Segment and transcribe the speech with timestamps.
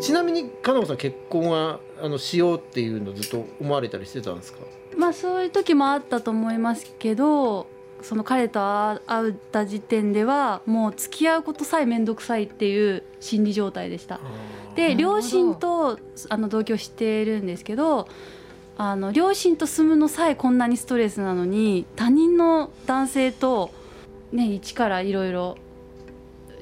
[0.00, 4.58] ちなみにかなこさん結婚はあのしようっていうのずっと思われたりしてたんですか？
[4.96, 7.66] まあそういう時もあったと思いますけど
[8.02, 8.60] その彼と
[9.06, 14.20] 会った時点ではもう付き合うことさえ面倒くさいっていう心理状態でした。
[14.74, 15.98] で両親と
[16.28, 18.08] あの同居してるんですけど
[18.78, 23.70] あの両親と住むのさえこんなにストレスなのに他人の男性と、
[24.32, 25.58] ね、一からいろいろ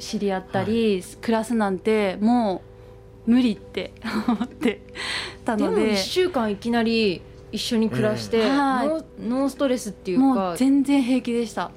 [0.00, 2.67] 知り合ったり、はい、暮らすなんてもう
[3.28, 3.92] 無理って
[4.27, 4.80] 思って
[5.45, 5.80] たので。
[5.82, 7.20] でも1週間いきなり
[7.52, 8.56] 一緒に暮らして、うん。
[8.56, 8.88] はい、
[9.28, 10.24] ノーストレスっていうか。
[10.24, 11.70] もう全然平気でした。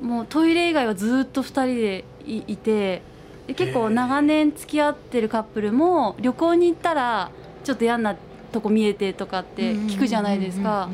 [0.00, 3.02] もうトイレ以外はずっと2人でいて。
[3.46, 7.32] で結構長年付き合ってるカップルも旅行に行ったら
[7.64, 8.14] ちょっと嫌な
[8.52, 10.88] とこ見えてとかって聞くじゃないですか。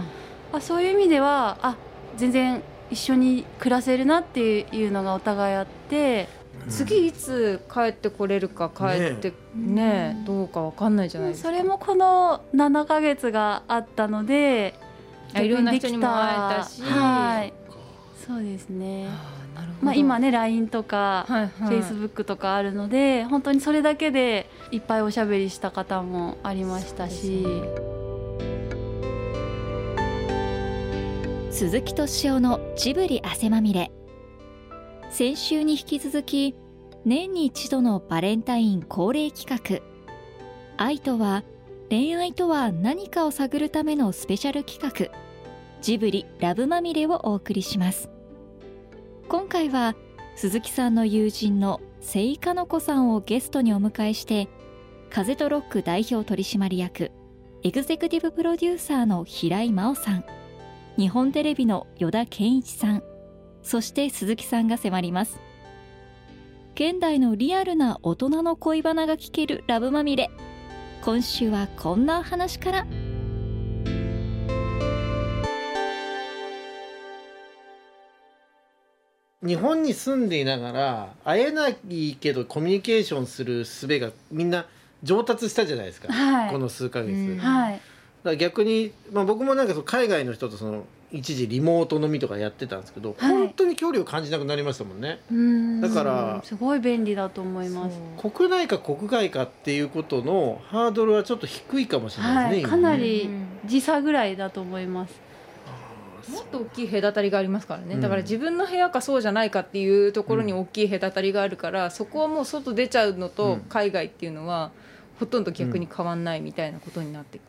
[0.52, 1.76] あそういう意味ではあ
[2.16, 6.26] 全然一緒に暮らせるなっていうのがお互いあって
[6.68, 11.48] 次いつ帰ってこれるか帰ってねねどうかわかんないじゃないですか。
[11.48, 14.74] それもこの7か月があったので
[15.34, 16.82] いろんな人にも会えたし。
[16.82, 17.52] はい。
[18.26, 19.08] そうですね。
[19.80, 21.26] まあ、今ね LINE とか、
[21.60, 27.46] Facebook とかあるので本当にそれだけでいっぱいおしゃべりした方もありましたし。
[31.50, 33.90] 鈴木敏夫のジブリ汗まみれ
[35.10, 36.54] 先週に引き続き
[37.04, 39.80] 年に一度のバレンタイン恒例企画。
[40.76, 41.44] 愛とは
[41.88, 45.12] 恋愛とは何かを探るためのスペシャル企画。
[45.80, 48.10] ジブリラブまみれをお送りします。
[49.28, 49.94] 今回は
[50.36, 54.48] 鈴木さんの友人のセイカノコさんをゲストにお迎えして
[55.10, 57.10] 風とロック代表取締役
[57.62, 60.24] エグゼクティブプロデューサーの平井真央さん
[60.96, 63.02] 日本テレビの依田健一さん
[63.62, 65.38] そして鈴木さんが迫ります。
[66.74, 70.30] 現代のリアルな大人の恋バナが聞けるラブまみれ。
[71.04, 72.86] 今週はこんな話から。
[79.40, 84.66] 日本に住んでいながら会えないけどコミュニケーションする術がみんな
[85.02, 87.80] 上達したじゃないですか、はい、この数ヶ月、うん、はい
[88.24, 95.20] だ逆に、まあ、僕もなんかその海外の人とその一時リモート飲みとかやってたんですけど、はい、本当に距離を感じなくなりましたもんね。
[95.80, 97.98] だからすごい便利だと思います。
[98.30, 103.30] 国内か国外かっていうことのハードルはちょっと低いかもしれないですね、はい、かなり
[103.64, 105.28] 時差ぐらいだと思います。
[106.30, 114.70] もっと大きい隔たりがありますからね、だから自分の部屋かそうじゃないかっていうところに大きい隔たりがあるから、そこはもう外出ちゃうのと海外っていうのは
[115.18, 117.40] ほとんど逆に変わんないみたいなことになって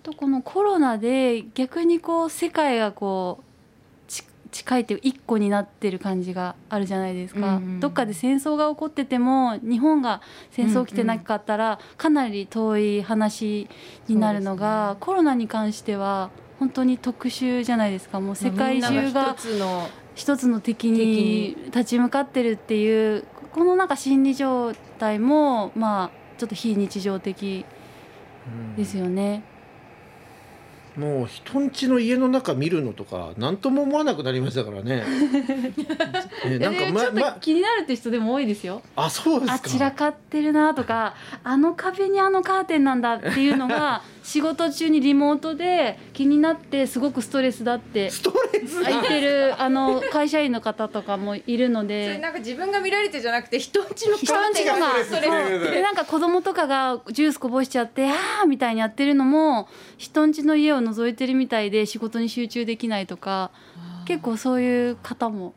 [0.00, 3.48] あとこのコロナで逆にこう世界がこう
[4.50, 13.68] 近いっていう一個になってる感じがあるじゃないですか、うんうん、どっかで戦争が起こってても日本が戦争起きてなかったらかなり遠い話
[14.08, 18.20] になるのが、ね、コロナに関しては本当に特殊じゃないですか。
[18.20, 19.36] もう世界中が
[20.14, 27.64] 一つの敵に立ち向かってるっていうこのなんか心理状態もまあちょっと非日常的
[28.76, 29.42] ですよね。
[29.52, 29.57] うん
[30.98, 35.04] もう人んちの家の中見るのとか何とも思わなくなりましたからね。
[36.44, 38.82] ねなんか、ま、ちょっと気になるって人でも多いですよ。
[38.96, 39.68] あそうですか。
[39.68, 41.14] 散らかってるなとか
[41.44, 52.06] あの壁にあのカーテンなんだっていうのが 仕事中にリモートで気になってすごくストレスだってストレス言ってるあの会社員の方とかもいるので。
[52.06, 55.28] それなんか自分が見られてじゃなくて人んちの人んちがストレ
[55.60, 63.50] スでなんか子供とかがジュースこぼしちゃってああみたいにやってるのも人んちの家を覗いてるみたいで仕事に集中できないとか
[64.06, 65.54] 結構そういう方も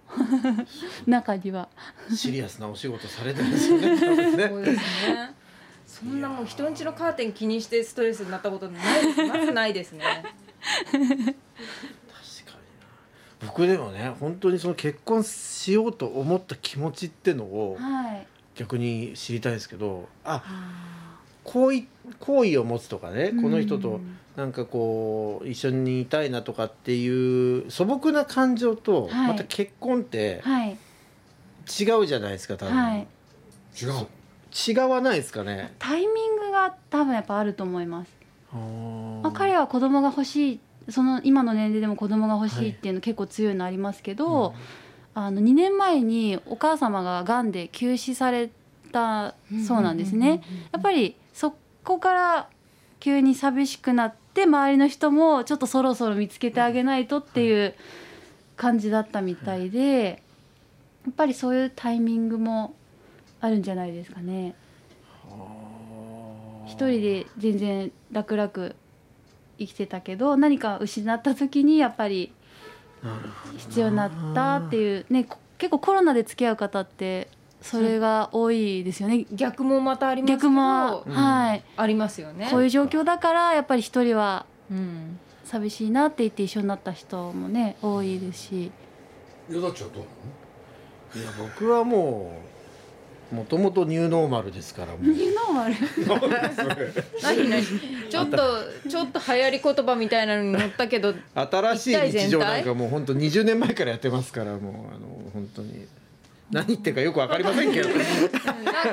[1.08, 1.70] 中には
[2.14, 3.98] シリアスなお仕事されてるんですよね。
[3.98, 5.34] そうですね。
[5.88, 8.84] そんなもう人んちのカーテン気にしてストレスになったことない。
[9.28, 10.04] まずないですね。
[10.04, 11.08] 確かに
[13.42, 13.48] な。
[13.48, 17.78] 僕でもね本当にその結婚しようと思った気持ちってのを
[18.56, 20.44] 逆に知りたいですけど、あ
[21.44, 21.88] 好意
[22.20, 24.00] 好意を持つとかねこの人と
[24.36, 30.42] なんかこう一緒にいたいなとかっていう素朴な感情とまた結婚って
[31.80, 33.08] 違うじゃないですか多分、はい、
[33.82, 34.08] 違う。
[34.54, 35.74] 違わないですかね？
[35.80, 38.12] タイミングが多分やっぱあると思います。
[39.24, 40.60] まあ、彼は子供が欲しい
[40.90, 44.54] その今の年齢でも子供が欲しいっていうの結構強いのありますけど、はい
[45.14, 48.50] あの2年前にお母様ががんで急死され
[48.92, 49.36] た
[49.68, 50.42] そうなんですね。
[50.72, 51.21] やっぱりそ
[51.84, 52.50] こから
[53.00, 57.76] 急に寂しくなって周りの人もちょっとそろそろ見つけてあげないとっていう
[58.56, 60.22] 感じだったみたいで
[61.06, 62.76] やっぱりそういうタイミングも
[63.40, 64.54] あるんじゃないですかね。
[66.68, 68.52] 一人で全然楽々
[69.58, 72.32] 生きてたけど何か失った時にやっぱり
[73.58, 75.28] 必要になったっていうね
[75.58, 77.28] 結構コロナで付き合う方って
[77.62, 79.26] それが多いですよね。
[79.32, 82.48] 逆もまたありますけ逆も、はい、ありますよね。
[82.50, 84.46] こういう状況だからやっぱり一人は
[85.46, 88.72] 寂しいなって言って一緒になった人もね多いですし。
[89.50, 91.24] よだちはどうなの？
[91.24, 92.32] いや僕はも
[93.32, 95.76] うもともとニューノーマルですからニューノーマル？
[97.22, 97.64] 何何？
[98.10, 98.38] ちょっと
[98.90, 105.86] ちょっと流行り言葉みたいなのに乗ったけど新しい日常なんかもう本当20年前からやってますからもうあの本当に
[106.52, 107.90] 何言ってるかよくわかりませんけど。
[107.90, 107.98] なん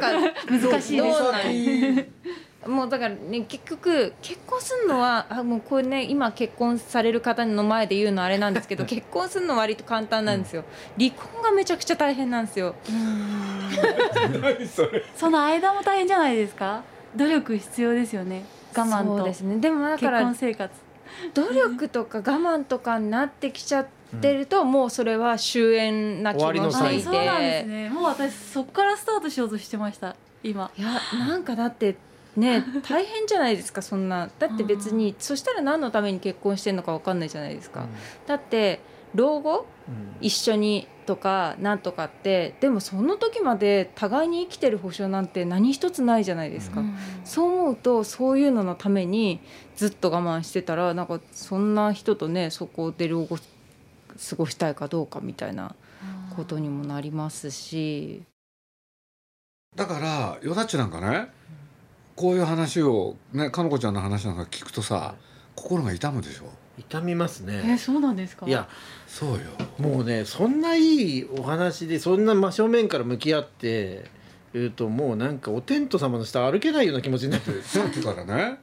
[0.01, 10.65] か難しいですもうだからね結局結婚するのはあもうこれね今結婚される方の前で言うのあれなんですけど結婚するのは割と簡単なんですよ、
[10.99, 12.75] 離婚がめちゃくちゃ大変なんですよ。
[15.17, 16.83] その間も大変じゃないですか？
[17.17, 18.45] 努力必要ですよね。
[18.77, 19.19] 我慢と。
[19.19, 19.59] そうですね。
[19.61, 20.75] でもだから結婚生活。
[21.35, 27.03] 努力とか我慢とかになってきちゃってると、うん、もうそれは終焉な気もしていて。
[27.05, 27.91] そうなんですね。
[27.91, 30.17] もう私そこからスタートしようとしてました。
[30.43, 30.71] 今。
[30.77, 31.97] いやなんかだって
[32.37, 34.31] ね大変じゃないですかそんな。
[34.39, 37.89] だって別にそしたら何のために結婚してんのか分かんないじゃないですか、うん、
[38.27, 38.81] だって
[39.15, 46.95] 老後、うん、一緒にとかなんとかってでもその時まで互いに生きてる保証なんて何一つないじゃないですか、うん、
[47.25, 49.41] そう思うとそういうののために
[49.77, 53.39] ずっと我慢してたらなんかそんな人とねそこで老後
[54.31, 55.75] 過ごしたいかどうかみたいな
[56.37, 58.23] ことにもなりますし。
[59.77, 61.29] だからよだっちなんかね
[62.17, 65.15] こういう話をねかのこちゃんの話なんか聞くとさ
[65.55, 66.45] 心が痛むでしょ。
[66.79, 67.63] 痛みますね。
[67.67, 68.47] えそうなんですか？
[68.47, 68.69] いや
[69.07, 69.39] そうよ。
[69.79, 74.11] もうねそんないいお話でそんな真正面から向き合って
[74.55, 78.59] 言うともうなんかお天道様の下歩けないような気持ちになって さっきからね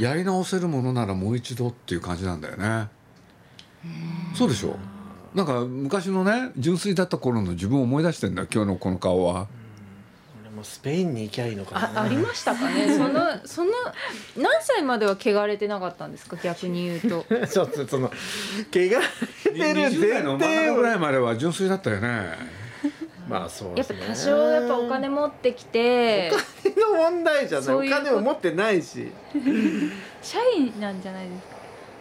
[0.00, 2.88] やり直せるものならもう一度っていう感じなんだよね。
[4.34, 4.76] そうでしょ？
[5.38, 9.46] なんか昔のね純粋だった頃の自分を思い出してんだ今日のこの顔は。
[10.56, 12.00] もスペインに行きゃいいのかな。
[12.00, 12.88] あありましたかね？
[12.98, 13.70] そのその
[14.36, 16.36] 何歳までは汚れてなかったんですか？
[16.42, 17.24] 逆に言うと。
[17.46, 18.12] ちょっとその汚
[18.72, 18.96] れてる
[19.54, 19.92] 前
[20.22, 22.32] 提ぐらいまでは純粋だったよね。
[23.30, 26.32] まあそう、ね、やっぱ多少やっぱお金持ってきて
[26.66, 27.74] お金の問題じゃない。
[27.76, 29.12] お金を持ってないし。
[30.20, 31.54] 社員なんじゃないですか？
[31.54, 31.57] あ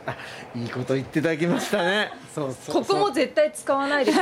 [0.55, 2.11] いいこと言っていただきましたね。
[2.33, 4.13] そうそうここも絶対使わないで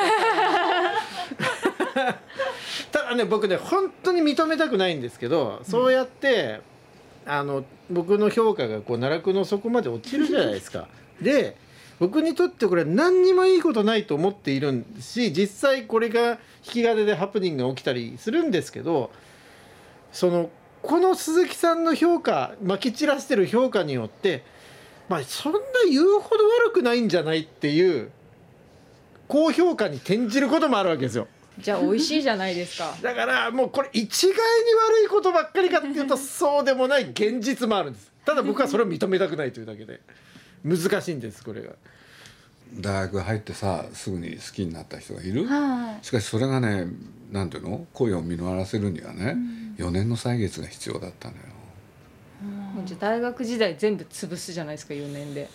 [2.92, 6.62] ただね僕ね本当に認めたくないんですけど、そうやって
[7.26, 10.88] あの僕の評価がこう奈落の底まで落ちるじゃないですか。
[11.22, 11.56] で
[12.00, 19.12] 僕にとってこれ何にもいいことないと思っているし実際これが引き金でハプニングが起きたりするんですけど
[20.12, 20.50] その
[20.82, 24.44] この鈴木さんの評価まき散らしてる評価によって
[25.10, 25.60] まあそんな
[25.90, 28.12] 言うほど悪くないんじゃないっていう
[29.28, 31.28] 高評価に転じることもあるわけですよ。
[31.60, 32.94] じゃあ美味しいじゃないですか。
[33.02, 38.12] だからもうこれ一概に悪いことばっかりかっていうとそうでもない現実もあるんです。
[38.26, 40.02] ただ僕はそれを認めたくないというだけで。
[40.64, 41.74] 難しいんですこれが。
[42.74, 46.88] 大学入ってさすぐに好きになった人がいる、はい、しかしそれがね
[47.32, 47.86] なんていうの？
[47.94, 49.36] 恋を実らせるにはね、
[49.78, 51.52] うん、4年の歳月が必要だったのよ、うん、
[52.86, 55.50] じゃ大学時代全部潰すじゃないですか4年で。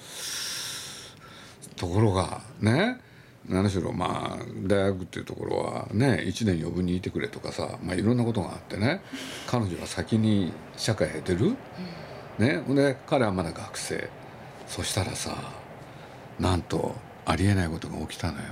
[1.76, 3.00] ところがね
[3.48, 9.00] 何しろまあ大学っていうところはね1年余分にいてくれとかさ、まあ、いろんなことがあってね
[9.46, 11.56] 彼女は先に社会へ出る、
[12.38, 14.08] ね、で彼はまだ学生。
[14.66, 15.36] そしたらさ
[16.38, 16.94] なんと
[17.26, 18.44] ありえないことが起きたのよ。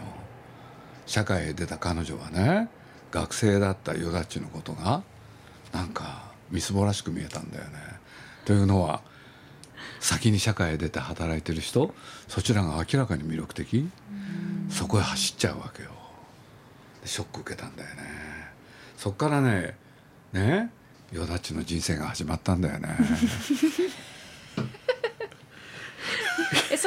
[1.06, 2.68] 社会へ出た彼女はね
[3.10, 5.02] 学生だったヨダッチのことが
[5.72, 7.70] なんかみすぼらしく見えたんだよね。
[8.48, 9.02] というのは
[10.00, 11.94] 先に社会へ出て働いてる人
[12.28, 13.90] そちらが明らかに魅力的。
[14.70, 15.90] そこへ走っちゃうわけよ。
[17.04, 18.02] ショック受けたんだよね。
[18.96, 19.76] そっからね
[20.32, 20.70] ね
[21.12, 22.88] よだちの人生が始まったんだよね。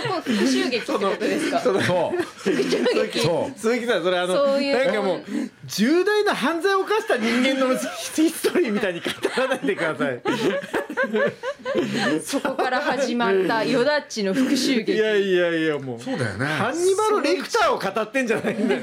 [0.03, 1.59] そこ復讐劇ってことですか？
[1.61, 3.59] そう復讐劇そう。
[3.59, 5.23] 鈴木さんそれあのなんかもう
[5.65, 9.05] 重大な犯罪を犯した人間のヒストリーみたいに語
[9.37, 10.21] らないでください。
[12.23, 14.93] そこから始まったヨダッチの復讐劇。
[14.93, 15.99] いやいやいやもう。
[15.99, 16.45] そうだよね。
[16.45, 18.81] ハンニバル・レクターを語ってんじゃないんだよ。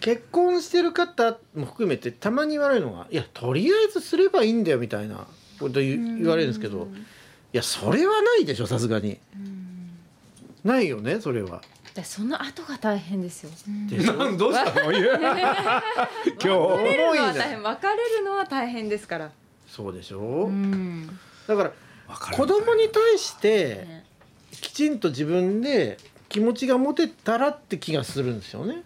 [0.00, 5.26] 結婚してる方も含めてたまに言われるのが「いやとりあえずすればいいんだよ」みたいな
[5.58, 6.86] こと言われるんですけどい
[7.56, 9.18] やそれはないでしょさすがに。
[10.64, 11.62] ないよねそれは。
[12.02, 13.50] その後が大変ですよ。
[14.16, 14.90] なんどうしたの？
[14.90, 16.48] 今日。
[16.48, 17.62] 別れるのは大変。
[17.62, 19.30] 別れるのは大変ですから。
[19.68, 20.18] そうでしょ？
[20.18, 21.06] うう、ん。
[21.46, 21.72] だから
[22.32, 23.86] 子供に対して
[24.50, 28.82] きちんと自分で気持ちが持てたらって気がするんですよね。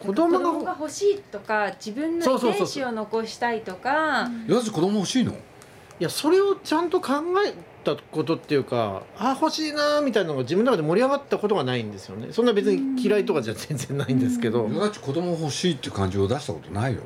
[0.00, 4.30] 子供がが欲しいとか自分の遺伝子を残したいとか。
[4.48, 5.32] やつ子供欲しいの？
[5.32, 5.36] い
[6.00, 7.14] やそれをちゃんと考
[7.46, 7.54] え
[7.86, 12.28] たことっていうかあ欲しいなみたいなのが自分の中で盛り上がったことがないんですよね。
[12.32, 17.02] そんな別に嫌いとかじゃ全然ないんですけど、やつ子供欲しいっていう感情を出したことないよ。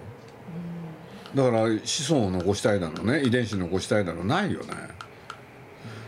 [1.35, 3.23] だから子孫を残したいだろうね。
[3.23, 4.75] 遺伝子残したいだろうないよね。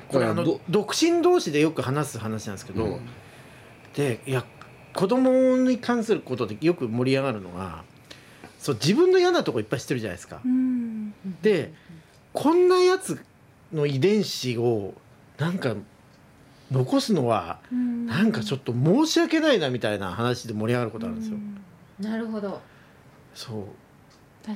[0.09, 3.01] これあのど独身同士でよく話す話なんですけど、うん。
[3.95, 4.45] でいや
[4.95, 7.85] 子供に関することでよく盛り上がるのが
[8.59, 10.41] そう自分の嫌なとこいっぱい知ってるじゃないですか。
[10.45, 11.15] うん。
[11.43, 11.73] で
[12.33, 13.25] こんなやつ
[13.73, 14.95] の遺伝子を
[15.39, 15.75] なんか
[16.71, 18.07] 残すのはうん。
[18.07, 21.39] なんかちょっと申し訳ないなみたいな話で盛り上がることあるんですよ。
[22.01, 22.61] なるほど。
[23.35, 23.65] そう。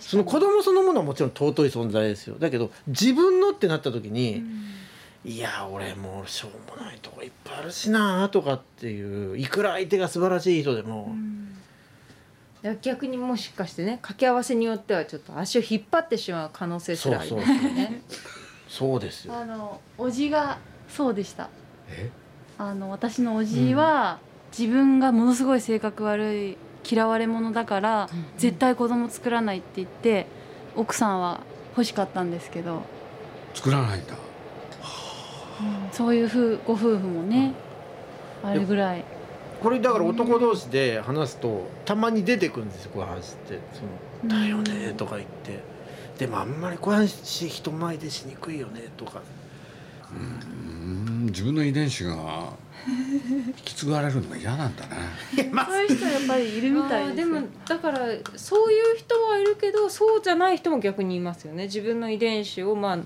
[0.01, 2.37] その子供そのものはもちろん尊い存在ですよ。
[2.39, 4.43] だけど自分のってなった時に、
[5.25, 11.15] いや俺もうしょうもないとこいっぱいあるしなとかっていういくら相手が素晴らしい人でも、
[12.65, 18.03] いや逆にもしかしてね掛け合わせによってはちょっと足を引っ張ってしまう可能性すらありますよね。
[18.09, 18.21] そう
[19.01, 19.35] ですよ。
[19.35, 21.49] あのおじがそうでした。
[21.89, 22.11] え？
[22.59, 24.19] あの私のおじは、
[24.57, 26.57] 自分がものすごい性格悪い
[26.91, 30.27] 嫌われ者だから、絶対子供作らないって言って
[30.75, 31.41] 奥さんは
[31.71, 32.83] 欲しかったんですけど、
[33.55, 34.15] 作らないんだ。
[35.93, 37.53] そういうふうご夫婦もね、
[38.43, 39.05] あれぐらい。
[39.63, 43.83] これだから男同士で話すとたまに出てくるんですよこういう話って「そ
[44.27, 45.61] のだよね」とか言って
[46.19, 49.21] 「でもあんまりこういう話人前でしにくいよね」とか。
[50.13, 52.51] うん自分の遺伝子が
[52.87, 54.97] 引き継がれるのが嫌なんだね
[55.35, 57.35] そういう人やっぱりいるみたいですよ。
[57.37, 57.99] あーでもだから
[58.37, 61.65] そういう人はいるけどそうじゃない人も逆にいますよね。
[61.65, 62.99] 自分の遺伝子をまあ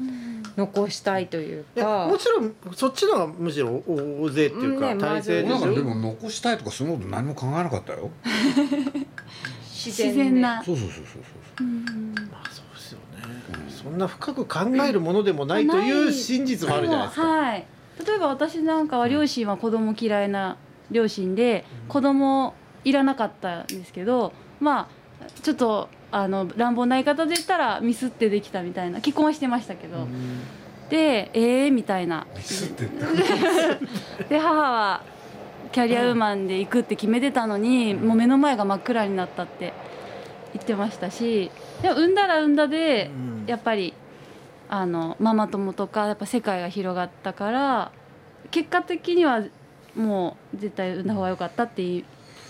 [0.57, 2.09] 残したいというか。
[2.09, 8.11] もちろんそっちの方がむしろ大勢っていうかうんね大勢でしょ、なんかでも残したいとかそういうこと何も考えなかったよ。
[9.65, 10.63] 自自然な。
[10.63, 11.23] そうそうそうそう
[11.59, 11.67] そう。
[12.31, 12.65] まあそう
[13.69, 17.67] そんな深く考えるものでもないという真実もあるじゃないですか、はい。
[18.07, 20.57] 例えば私なんかは両親は子供嫌いな
[20.91, 22.55] 両親で子供
[22.85, 24.89] いらなかったんですけどま
[25.23, 30.09] あちょっとあの乱暴な言い方で言ったらミスってできたみたいな結婚はしてましたけど、
[30.89, 32.27] でえーみたいな。
[32.35, 32.89] ミスって
[34.29, 35.03] で母は
[35.71, 39.73] キャリアウーマンで行くって決めてたのに、もう目の前が真っ暗になったって
[40.53, 41.53] 言ってましたし。
[41.81, 43.95] でも産んだら産んだで、うんやっぱり
[44.69, 47.93] あのママ友とかやっぱ世界が広がったから
[48.53, 49.45] 結果的には
[49.97, 52.05] もう絶対産んだ方が良かったっていう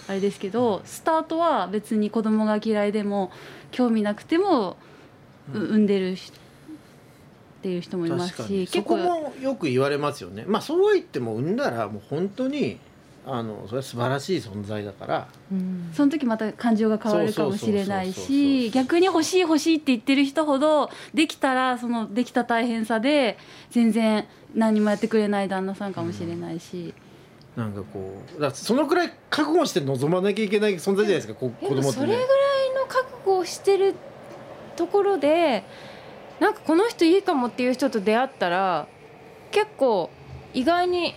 [0.06, 3.30] あれですけどスタートは別に子供が嫌いでも
[3.70, 4.76] 興味なくても、
[5.54, 6.32] う産んでるし
[7.60, 8.66] っていう人もいます確かに。
[8.66, 10.44] しそこもよく言われますよね。
[10.46, 12.78] まあそうは言っても産んだらもう本当に
[13.26, 15.28] あのそれは素晴らしい存在だから。
[15.52, 15.90] うん。
[15.94, 23.36] その時また感情が変わるかもしれないし逆に欲しい欲しいって言ってる人ほどできたらそのできた大変さで
[23.70, 26.94] 全然何もやってくれない旦那さんかもしれないし、
[27.56, 31.92] なんかこうだそのくらい覚悟して臨まなきゃいけない存在じゃないですかこ子供ってね。
[31.92, 32.20] それぐらい
[32.74, 33.94] の覚悟をしてる
[34.76, 35.64] ところで
[36.40, 38.88] なんかこの人いいかもっていう人と出会ったら
[39.50, 40.10] 結構
[40.54, 41.14] 意外に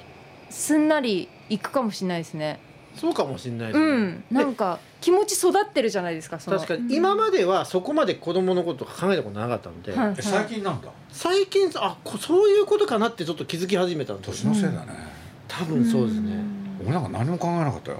[0.49, 2.59] すんなりいくかもしれないですね。
[2.95, 6.39] そうかもしれないですね、うん、なんか気持ち育ってるじゃないですか。
[6.39, 6.57] その。
[6.59, 6.95] 確かに。
[6.95, 10.89] 今まではそこまで子供のこと考えたことなかったので、はいえ最近なんだ？
[11.09, 14.93] 最近あこそういうことかなってちょっと気づき始めたんですよ年のせいだね、
[15.47, 16.37] 多分そうですね、
[16.83, 17.97] 俺なんか何も考えなかったよ。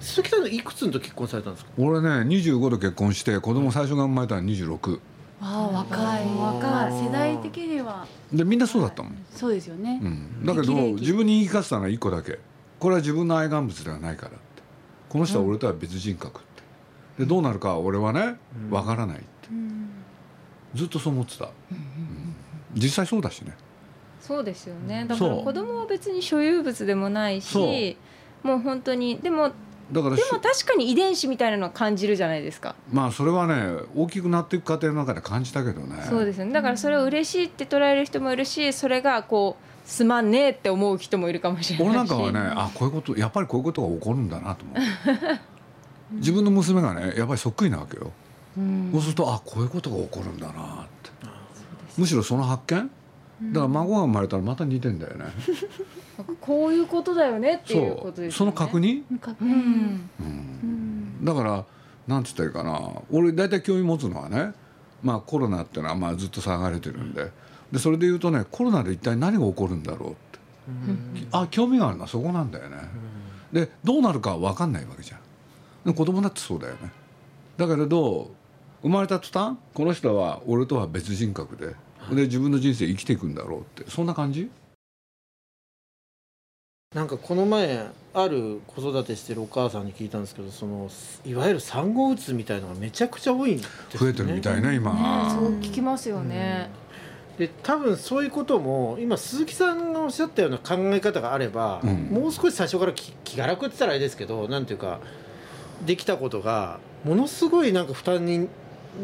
[0.00, 1.70] 鈴木さんいくつの時結婚されたんですか？
[1.76, 4.98] 俺ね25で結婚して子供最初が生まれたのは26
[5.40, 6.26] ああ若い。
[6.36, 7.04] 若い。
[7.04, 8.06] 世代的には。
[8.32, 12.38] でみんなそうだったもん、そうですよね、うん、だけど自分に言い聞かせたのは1個だけ。
[12.78, 14.30] これは自分の愛願物ではないから。
[14.30, 14.38] って
[15.08, 17.24] この人は俺とは別人格って。
[17.24, 18.36] でどうなるかは俺はね
[18.68, 18.70] うん。
[18.70, 19.26] わからないって。
[20.74, 22.34] ずっとそう思ってた、うん。
[22.74, 23.56] 実際そうだしね。
[24.20, 25.06] そうですよね。
[25.08, 27.96] だから子供は別に所有物でもないし、
[28.42, 29.52] もう本当にでも
[29.92, 32.74] だからしでも確かに遺伝子みたいなのは感じるじゃないですか。
[32.92, 36.52] まあそれはね大きくなっていく過程の中で感じたけどねそうですよね。
[36.52, 41.90] だからそれを嬉しいって捉える人もいるし、それがこうすまんねえって思う人もいるかもしれないし。
[41.90, 44.78] 俺なんかはねあこういうことやっぱりこういうことが起こるんだなと思う
[46.18, 48.12] 自分の娘がねやっぱりそっくりなわけよ、
[48.58, 51.10] うんそうするとあこういうことが起こるんだなって
[51.96, 52.90] むしろその発見
[53.42, 55.24] だから孫が生まれたらまた似てんだよね。
[56.40, 58.32] こういうことだよねっていうことですよね。
[58.32, 61.64] その確認、確認うん、だから
[62.06, 62.92] なんつったらいいかな。
[63.10, 64.52] 俺大体興味持つのはね
[65.02, 67.32] まあコロナっていうのはまあずっと騒がれてるんで。
[67.72, 72.76] でそれで言うとねコロナで一体何が起こるんだろうって、あ興味があるのはそこなんだよね、
[73.52, 75.20] でどうなるか分かんないわけじゃん。
[75.86, 76.90] で子供だってそうだよね。
[77.56, 78.30] だけれど
[78.82, 81.74] 生まれた途端この人は俺とは別人格で
[82.14, 83.90] で自分の人生生きていくんだろうって。
[83.90, 84.50] そんな感じ？
[86.92, 90.90] なんかこの前ある子育てしてるお母さんに聞いたんですけどその
[91.24, 93.72] いわゆる産後うつみたいのがめちゃくちゃ多いんですね。
[93.94, 96.68] 増えてるみたいね今、そう聞きますよね、
[97.38, 102.08] で多分そういうことも今鈴木さんがおっしゃったような考え方があれば、うん。
[102.10, 104.98] もう少し最初から気気が楽って言ったらあれですけどなんていうか
[105.86, 108.48] できたことがものすごいなんか負担に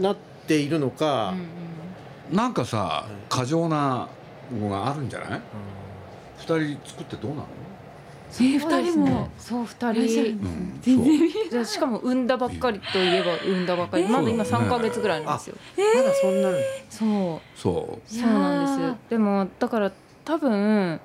[0.00, 0.16] なっ
[0.48, 1.34] ているのか、
[2.30, 4.08] なんかさ過剰な
[4.52, 5.30] のがあるんじゃない？
[5.30, 5.40] うん。
[6.38, 7.46] 二人作ってどうなの？
[8.38, 9.28] えー二人も？
[9.38, 10.00] そう二人。
[10.00, 10.04] う
[10.34, 14.08] ん全然見じゃあしかも産んだばっかりといえば産んだばっかり。
[14.08, 15.56] まだ今そうだね3か月ぐらいなんですよ。
[15.94, 16.56] まだそんなの。
[16.90, 17.58] そう。
[17.58, 18.14] そう。
[18.14, 19.92] そうなんですでもだから
[20.24, 21.00] 多分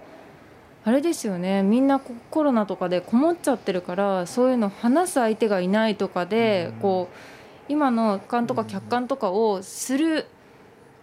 [0.84, 1.62] あれですよね。
[1.62, 6.80] みんなこコロナとかでこもっちゃってるからそういうの話す相手がいないとかで、うん。
[6.82, 10.25] こう今の俯瞰とか客観とかをする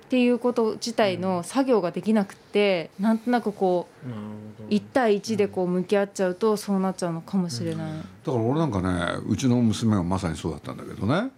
[0.09, 4.21] っていうこと自体の作業ができなくてなんとなくこうなる
[4.57, 7.93] ほど1対1でこう向き合っちゃうとそうなっちゃうのかもしれない。
[7.93, 11.31] だから俺なんかねうちの娘がまさにそうだったんだけどね。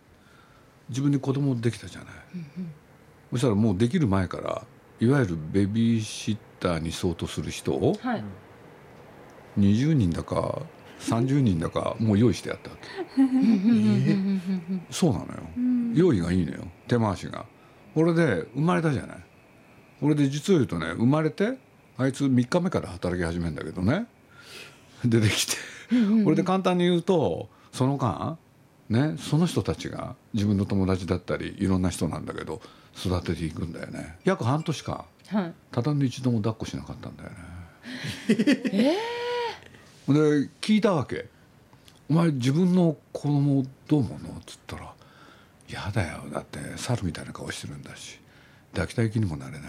[0.89, 2.09] 自分に子供できたじゃない、
[3.33, 4.65] そしたらもうできる前から
[5.01, 8.25] いわゆるベビーシッターに相当する人をはい。
[9.59, 10.63] 20人だか
[11.01, 12.93] 30人だかもう用意してやったわけ。
[14.91, 15.31] そうなのよ。
[15.93, 16.63] 用意がいいのよ。
[16.87, 17.47] 手回しが
[18.01, 19.17] これで生まれたじゃない。
[20.01, 21.59] これで実を言うとね生まれて
[21.99, 24.07] あいつ3日目から働き始めるんだけどね。
[25.05, 25.57] 出てきて。
[26.25, 28.39] これで簡単に言うとその間
[28.89, 32.63] ねその人たちが自分の友達だったりいろんな人なんだけど
[32.97, 34.17] 育てていくんだよね。
[34.25, 35.05] 約半年間。
[35.29, 35.53] はい。
[35.71, 37.37] ただに一度も抱っこしなかったんだよね。
[40.09, 41.29] で聞いたわけ
[42.09, 44.95] 「お前自分の子供どう思うの?」っつったら
[45.71, 46.25] 「嫌だよ。
[46.33, 48.21] だって猿みたいな顔してるんだし。
[48.73, 49.61] 抱きたい気にもなれない」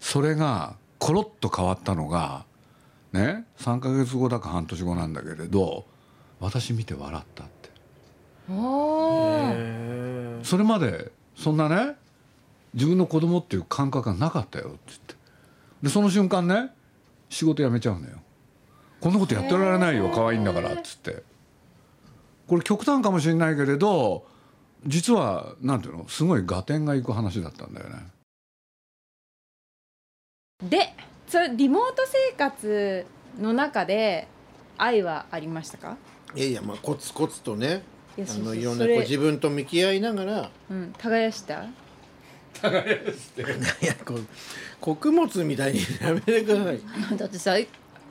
[0.00, 2.44] それがコロッと変わったのが
[3.12, 5.84] ね3ヶ月後だか半年後なんだけれど
[6.38, 7.70] 私見て笑ったって。
[10.44, 11.96] それまでそんなね
[12.72, 15.14] 自分の子供っていう感覚がなかったよって言って。
[15.82, 16.70] でその瞬間ね
[17.28, 18.18] 仕事辞めちゃうのよ。
[19.00, 21.22] こんなことやってられないよ可愛いんだからっつって。
[22.46, 24.24] これ極端かもしれないけれど
[24.86, 27.96] 実はなんていうのすごい合点がいく話だったんだよね。
[30.68, 30.92] で
[31.26, 33.06] それリモート生活
[33.38, 34.26] の中で
[34.76, 35.96] 愛はありましたか？
[36.34, 37.82] いやいやまあコツコツとね
[38.16, 38.94] いやそうそうあのいろんそれ。
[38.94, 41.64] なこう自分と向き合いながらうん、耕した？
[42.58, 44.26] いやこう
[44.80, 46.80] 穀物みたいにやめてください。
[47.16, 47.54] だってさ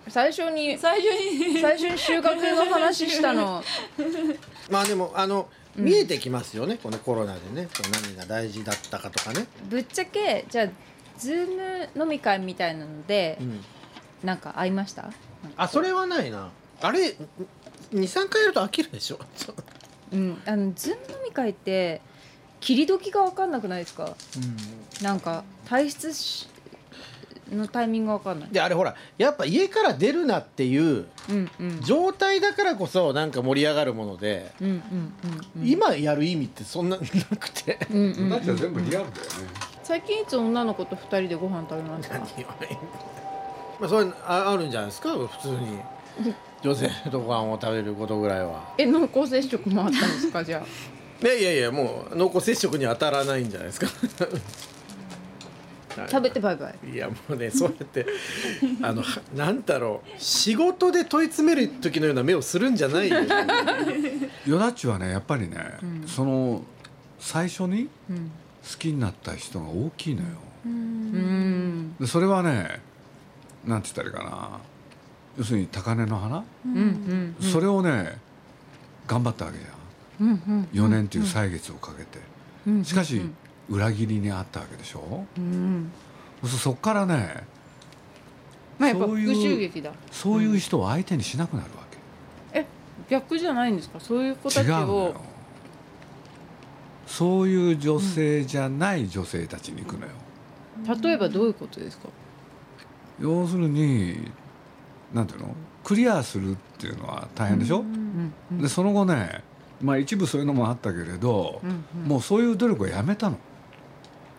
[0.07, 1.59] 最初に最初に。
[1.59, 3.61] 最初に収穫の話したの。
[4.71, 7.67] まあでもあの見えてきますよね、このコロナでね。
[8.03, 10.67] 何が大事だったかとかね、ぶっちゃけじゃあ
[11.17, 13.63] ズーム飲み会みたいなのでうん、
[14.23, 15.09] なんか会いました？
[15.55, 16.49] あそれはないな。
[16.81, 17.15] あれ
[17.93, 19.19] 23回やると飽きるでしょ。
[19.35, 19.51] そ
[20.11, 20.41] ううん。
[20.45, 22.01] あのズーム飲み会って
[22.59, 24.15] 切り時が分かんなくないですか？
[25.01, 26.47] なんか退出し
[27.51, 28.49] のタイミングが分かんない。
[28.51, 31.05] であれほらやっぱ家から出るなっていう
[31.83, 35.67] 状態だからこそなんか盛り上がるもので、うんうんうんうん。
[35.67, 37.03] 今やる意味ってそんなな
[37.37, 37.79] くて。
[37.91, 38.29] うんうんうん。
[38.29, 39.11] だって全部リアルだよね。
[39.83, 42.15] 最近いつ女の子と二人でご飯食べますか？
[42.19, 42.47] 何を
[43.79, 45.09] まあそれああるんじゃないですか？
[45.11, 45.79] 普通に。
[46.63, 48.73] 女性とご飯を食べることぐらいは。
[48.77, 50.43] え濃厚接触もあったんですか？
[50.43, 50.67] じゃあ。
[51.23, 53.87] いやいやいやもう濃厚接触に当たらないんじゃないですか？
[56.07, 56.89] 食べてバイバイ。
[56.93, 58.05] いやもうねそうやって
[58.83, 60.09] あのはなんだろう。
[60.17, 63.17] 仕事で問い詰める時のような目をするんじゃないよ
[64.45, 66.07] ヨダッチはねやっぱりね、うん。
[66.07, 66.63] その
[67.19, 68.31] 最初にうん。
[68.69, 70.27] 好きになった人が大きいのよ、
[70.65, 71.95] うん。
[71.99, 72.81] でそれはね
[73.65, 74.59] なんて言ったらいいかな。
[75.37, 78.17] 要するに高嶺の花、うんうんそれをね
[79.05, 80.27] 頑張ったわけじゃん。
[80.27, 82.19] うんうん4年っていう歳月をかけて、
[82.67, 83.35] うんしかし、うん
[83.69, 85.25] 裏切りにあったわけでしょ？
[85.37, 85.91] うん。
[86.43, 87.43] そそっからね
[88.79, 89.35] まあやっぱそういう
[90.11, 91.83] そういう人を相手にしなくなるわ
[92.53, 92.65] け、
[93.09, 93.99] 逆じゃないんですか？
[93.99, 95.21] そういう子たち違うのをよ。
[97.07, 100.11] そういう女性じゃない女性たちに行くのよ、
[101.01, 102.09] 例えばどういうことですか？
[103.19, 104.31] 要するに
[105.13, 105.55] なんていうの？
[105.83, 109.41] クリアするっていうのは大変でしょ、うんうん、でその後ね
[109.81, 113.37] まあ一部そういうのもあったけれど、うんうん、もうそういう努力をやめたの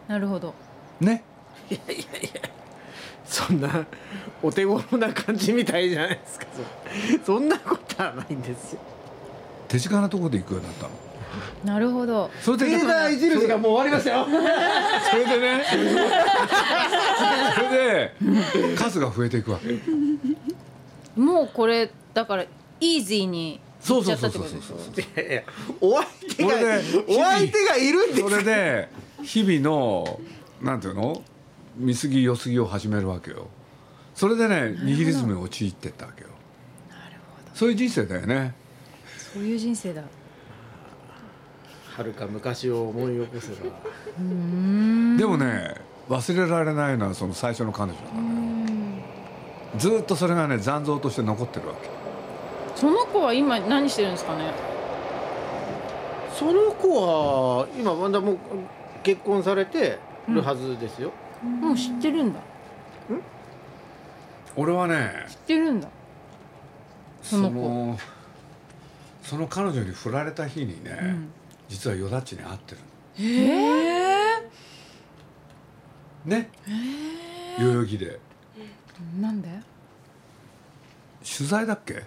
[0.09, 0.55] なるほど。
[1.01, 1.23] ね。
[1.71, 1.99] いやいやい
[2.35, 2.41] や。
[3.25, 3.87] そんな
[4.43, 6.47] お手頃な感じみたいじゃないですか。
[7.25, 8.81] そんなことはないんですよ。
[9.69, 10.91] 手近なところで行くようになったの？
[11.63, 12.31] なるほど。
[12.41, 14.27] それでレーダー印がもう終わりましたよ。
[15.11, 15.63] それでね。
[17.55, 19.59] それで数が増えていくわ。
[19.59, 19.79] け
[21.21, 22.47] もうこれだから
[22.81, 24.59] イージーにそうそうそうそうそう。
[25.83, 26.49] お相手が
[27.09, 28.23] お相手がいるんです。
[28.23, 28.89] それで
[29.29, 30.21] 日々の
[30.63, 31.23] なんていうの？
[31.77, 33.49] 見過ぎ良すぎを始めるわけよ。
[34.15, 36.31] それでねニヒリズムに陥ってったわけよ。
[36.89, 37.55] なるほど。
[37.55, 38.55] そういう人生だよね。
[39.35, 40.03] そういう人生だ。
[41.95, 43.57] はるか昔を思い起こせば。
[45.19, 45.75] でもね
[46.09, 49.03] 忘れられないのはその最初の彼女なのよ。
[49.77, 51.91] ずっとそれがね残像として残ってるわけ。
[52.75, 54.55] その子は今何してるんですかね？
[56.33, 58.39] その子は今まだもう
[59.09, 62.41] 結婚されてるはずですよ、うん、もう知ってるんだ。
[64.55, 65.89] 俺はね知ってるんだ。
[67.23, 67.99] その子。
[69.23, 71.31] その彼女に振られた日にね、うん、
[71.71, 72.81] 実はよだっちに会ってる
[73.19, 74.51] へえ
[76.27, 76.51] ね。
[77.59, 78.21] 代々木で。
[79.19, 79.49] なんで？
[81.25, 82.03] 取材だっけ？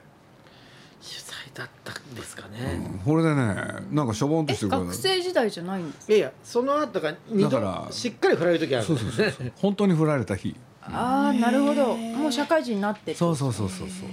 [1.02, 3.56] 取材だったんですかね、うん、これでね
[3.92, 8.86] なんかしょぼんとしてる学生時代じゃないんですいやいやその後がだからしっかり振られる時ある。
[8.86, 9.52] そうそうそうそう。
[9.56, 10.56] 本当に振られた日。
[10.84, 11.96] ああなるほど。
[11.96, 14.10] もう社会人になってそうそうそうそうそう。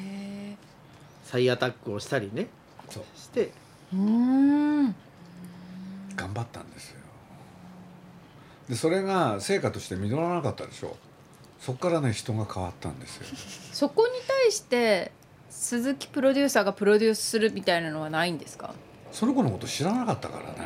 [1.25, 2.49] 再アタックをしたりね。
[2.91, 3.05] そう。
[3.17, 3.53] して。
[3.93, 4.95] うん。
[6.17, 6.99] 頑張ったんですよ。
[8.69, 10.97] でそれが成果として実らなかったでしょ。
[11.61, 13.27] そこからね人が変わったんですよ。
[13.73, 15.13] そこに対して
[15.59, 18.73] 鈴木プロデューサーがプロデュースするみたいなのはないんですか？
[19.11, 20.59] その子のこと知らなかったからね。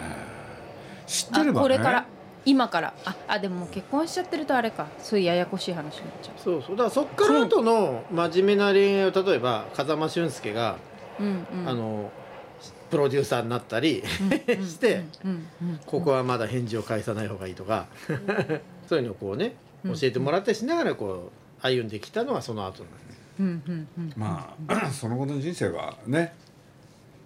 [1.06, 2.06] 知ってれば、ね、これから
[2.44, 2.92] 今から。
[3.06, 4.86] ああでも結婚しちゃってるとあれか。
[4.98, 6.34] そういうややこしい話になっちゃう。
[6.38, 6.76] そうそう。
[6.76, 10.76] だからそっから後の真面目な恋愛を例えば風間俊介が、
[11.18, 12.10] うんうん、あの
[12.90, 14.02] プロデューサーになったり
[14.62, 15.04] して
[15.86, 17.86] ここはまだ返事を返さない方がいいとか。
[18.86, 19.54] そういうのをこうね
[19.86, 21.30] 教えてもらったりしながらこ
[21.62, 23.11] う歩んできたのはその後なんです。
[24.16, 26.34] まあ その後の人生はね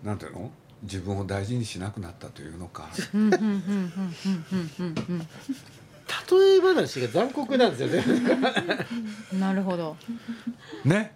[0.04, 0.50] なんていうの？
[0.82, 2.88] 自分を大事にしなくなったというのか。
[6.30, 8.04] 例え話が残酷なんですよね。
[9.40, 9.96] なるほど。
[10.84, 11.12] ね。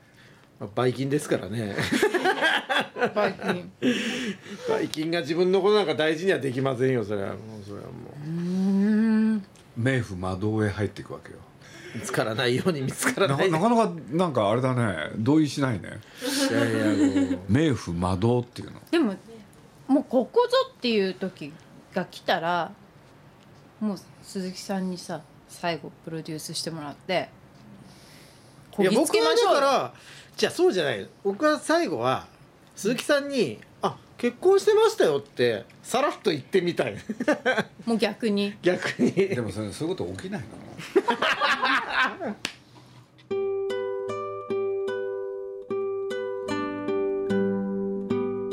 [0.75, 1.77] バイキンですからね。
[3.15, 3.73] バイキン。
[4.69, 7.05] バイキンが自分のことなんか大事にはできませんよ。
[7.05, 9.81] それはもうそれはもう。
[9.81, 11.39] 冥府魔道へ入っていくわけよ
[11.95, 13.51] 見つからないように見つからない。
[13.51, 15.11] なかなかなんかあれだね。
[15.17, 16.01] 同意しないね。
[16.51, 16.79] いやいや
[17.51, 18.81] 冥府魔道っていうの。
[18.91, 19.15] でも
[19.89, 21.53] もうここぞっていう時
[21.95, 22.73] が来たら
[23.81, 27.29] もう鈴木さんにさ最後プロデュースしてもらって
[28.79, 29.95] いや僕はだから
[30.37, 31.09] じゃあそうじゃない。
[31.25, 32.27] 僕は最後は
[32.77, 33.59] 鈴木さんに
[34.21, 36.95] 結婚してましたよってさらっと言ってみたい。
[37.87, 38.55] もう逆に。
[38.61, 39.13] 逆に。
[39.13, 40.47] でもそれそういうこと起きないの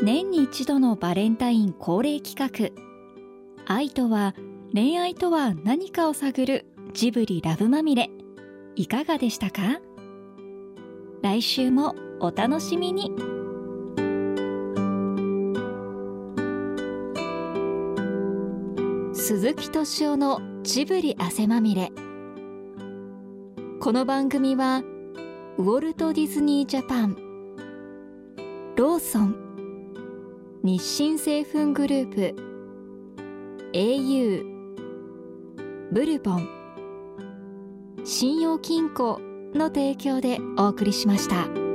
[0.02, 2.72] 年に一度のバレンタイン恒例企画
[3.66, 4.34] 愛とは
[4.74, 8.10] 恋愛とは何かを探るジブリラブまみれ。
[8.76, 9.82] いかがでしたか？
[11.22, 13.12] 来週もお楽しみに。
[19.14, 21.92] 鈴木敏夫のジブリ汗まみれ。
[23.88, 24.84] この番組は
[25.58, 27.16] ウォルト・ディズニー・ジャパン
[28.76, 32.36] ローソン日清製粉グループ
[33.72, 34.44] au
[35.94, 36.50] ブルボン
[38.04, 39.22] 信用金庫
[39.56, 41.67] の提供でお送りしました。